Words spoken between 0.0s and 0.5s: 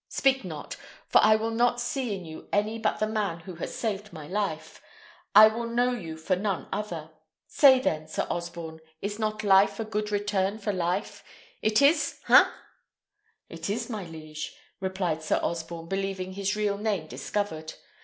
Speak